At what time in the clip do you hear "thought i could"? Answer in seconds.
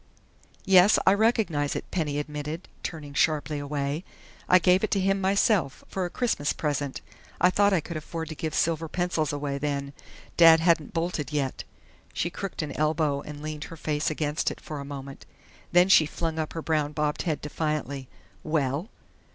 7.51-7.97